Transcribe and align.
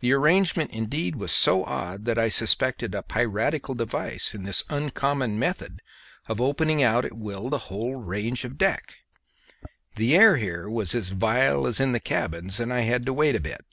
The 0.00 0.12
arrangement 0.12 0.70
indeed 0.70 1.16
was 1.16 1.32
so 1.32 1.64
odd 1.64 2.04
that 2.04 2.18
I 2.18 2.28
suspected 2.28 2.94
a 2.94 3.02
piratical 3.02 3.74
device 3.74 4.34
in 4.34 4.42
this 4.42 4.64
uncommon 4.68 5.38
method 5.38 5.80
of 6.28 6.42
opening 6.42 6.82
out 6.82 7.06
at 7.06 7.16
will 7.16 7.48
the 7.48 7.72
whole 7.72 7.94
range 7.96 8.44
of 8.44 8.58
deck. 8.58 8.96
The 9.96 10.14
air 10.14 10.36
here 10.36 10.68
was 10.68 10.94
as 10.94 11.08
vile 11.08 11.66
as 11.66 11.80
in 11.80 11.92
the 11.92 12.00
cabins, 12.00 12.60
and 12.60 12.70
I 12.70 12.80
had 12.80 13.06
to 13.06 13.14
wait 13.14 13.34
a 13.34 13.40
bit. 13.40 13.64